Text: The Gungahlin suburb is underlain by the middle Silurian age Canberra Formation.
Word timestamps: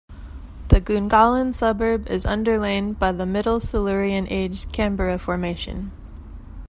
The 0.69 0.81
Gungahlin 0.81 1.53
suburb 1.53 2.07
is 2.07 2.25
underlain 2.25 2.93
by 2.93 3.11
the 3.11 3.27
middle 3.27 3.59
Silurian 3.59 4.25
age 4.31 4.71
Canberra 4.71 5.19
Formation. 5.19 5.91